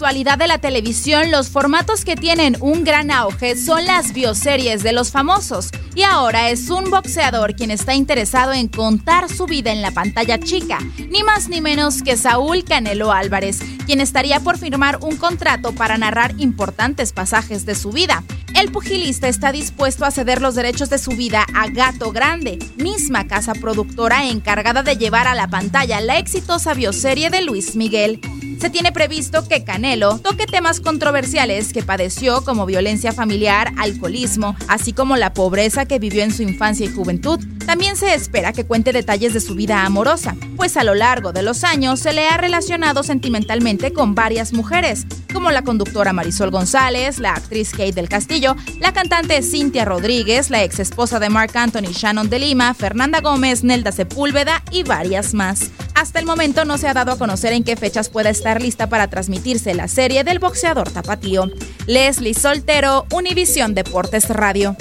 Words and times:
Actualidad 0.00 0.38
de 0.38 0.48
la 0.48 0.56
televisión, 0.56 1.30
los 1.30 1.50
formatos 1.50 2.06
que 2.06 2.16
tienen 2.16 2.56
un 2.60 2.84
gran 2.84 3.10
auge 3.10 3.54
son 3.54 3.84
las 3.84 4.14
bioseries 4.14 4.82
de 4.82 4.92
los 4.92 5.10
famosos. 5.10 5.68
Y 5.94 6.04
ahora 6.04 6.48
es 6.48 6.70
un 6.70 6.90
boxeador 6.90 7.54
quien 7.54 7.70
está 7.70 7.92
interesado 7.92 8.54
en 8.54 8.68
contar 8.68 9.28
su 9.28 9.44
vida 9.44 9.72
en 9.72 9.82
la 9.82 9.90
pantalla 9.90 10.40
chica, 10.40 10.78
ni 11.10 11.22
más 11.22 11.50
ni 11.50 11.60
menos 11.60 12.02
que 12.02 12.16
Saúl 12.16 12.64
Canelo 12.64 13.12
Álvarez, 13.12 13.58
quien 13.84 14.00
estaría 14.00 14.40
por 14.40 14.56
firmar 14.56 15.00
un 15.02 15.18
contrato 15.18 15.72
para 15.72 15.98
narrar 15.98 16.32
importantes 16.38 17.12
pasajes 17.12 17.66
de 17.66 17.74
su 17.74 17.92
vida. 17.92 18.24
El 18.58 18.72
pugilista 18.72 19.28
está 19.28 19.52
dispuesto 19.52 20.06
a 20.06 20.10
ceder 20.10 20.40
los 20.40 20.54
derechos 20.54 20.88
de 20.88 20.96
su 20.96 21.10
vida 21.10 21.44
a 21.54 21.68
Gato 21.68 22.10
Grande, 22.10 22.58
misma 22.76 23.26
casa 23.26 23.52
productora 23.52 24.28
encargada 24.30 24.82
de 24.82 24.96
llevar 24.96 25.26
a 25.26 25.34
la 25.34 25.48
pantalla 25.48 26.00
la 26.00 26.18
exitosa 26.18 26.72
bioserie 26.72 27.28
de 27.28 27.42
Luis 27.42 27.76
Miguel. 27.76 28.18
Se 28.60 28.70
tiene 28.70 28.92
previsto 28.92 29.46
que 29.48 29.64
Canelo 29.64 30.18
toque 30.18 30.46
temas 30.46 30.80
controversiales 30.80 31.72
que 31.72 31.82
padeció 31.82 32.44
como 32.44 32.66
violencia 32.66 33.12
familiar, 33.12 33.72
alcoholismo, 33.78 34.54
así 34.68 34.92
como 34.92 35.16
la 35.16 35.32
pobreza 35.32 35.86
que 35.86 35.98
vivió 35.98 36.22
en 36.22 36.32
su 36.32 36.42
infancia 36.42 36.86
y 36.86 36.92
juventud. 36.92 37.40
También 37.64 37.96
se 37.96 38.14
espera 38.14 38.52
que 38.52 38.66
cuente 38.66 38.92
detalles 38.92 39.32
de 39.32 39.40
su 39.40 39.54
vida 39.54 39.84
amorosa, 39.84 40.36
pues 40.56 40.76
a 40.76 40.84
lo 40.84 40.94
largo 40.94 41.32
de 41.32 41.42
los 41.42 41.64
años 41.64 42.00
se 42.00 42.12
le 42.12 42.28
ha 42.28 42.36
relacionado 42.36 43.02
sentimentalmente 43.02 43.92
con 43.92 44.14
varias 44.14 44.52
mujeres, 44.52 45.06
como 45.32 45.50
la 45.50 45.62
conductora 45.62 46.12
Marisol 46.12 46.50
González, 46.50 47.18
la 47.18 47.32
actriz 47.34 47.70
Kate 47.70 47.92
del 47.92 48.08
Castillo, 48.08 48.56
la 48.80 48.92
cantante 48.92 49.40
Cintia 49.42 49.84
Rodríguez, 49.84 50.50
la 50.50 50.64
ex 50.64 50.80
esposa 50.80 51.18
de 51.18 51.30
Mark 51.30 51.56
Anthony 51.56 51.92
Shannon 51.92 52.28
de 52.28 52.40
Lima, 52.40 52.74
Fernanda 52.74 53.20
Gómez, 53.20 53.62
Nelda 53.62 53.92
Sepúlveda 53.92 54.62
y 54.70 54.82
varias 54.82 55.32
más. 55.32 55.70
Hasta 55.94 56.18
el 56.18 56.26
momento 56.26 56.64
no 56.64 56.78
se 56.78 56.88
ha 56.88 56.94
dado 56.94 57.12
a 57.12 57.18
conocer 57.18 57.52
en 57.52 57.64
qué 57.64 57.76
fechas 57.76 58.08
pueda 58.08 58.30
estar 58.30 58.60
lista 58.62 58.88
para 58.88 59.08
transmitirse 59.08 59.74
la 59.74 59.88
serie 59.88 60.24
del 60.24 60.38
boxeador 60.38 60.90
tapatío. 60.90 61.46
Leslie 61.86 62.34
Soltero, 62.34 63.06
Univisión 63.12 63.74
Deportes 63.74 64.28
Radio. 64.28 64.76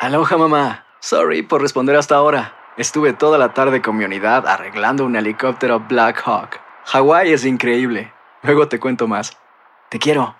Aloha 0.00 0.36
mamá. 0.36 0.86
Sorry 1.00 1.42
por 1.42 1.62
responder 1.62 1.96
hasta 1.96 2.16
ahora. 2.16 2.54
Estuve 2.76 3.12
toda 3.12 3.36
la 3.36 3.52
tarde 3.52 3.82
con 3.82 3.96
mi 3.96 4.04
unidad 4.04 4.46
arreglando 4.46 5.04
un 5.04 5.14
helicóptero 5.14 5.80
Black 5.80 6.22
Hawk. 6.24 6.58
Hawái 6.86 7.32
es 7.32 7.44
increíble. 7.44 8.12
Luego 8.42 8.68
te 8.68 8.80
cuento 8.80 9.06
más. 9.06 9.36
Te 9.90 9.98
quiero. 9.98 10.39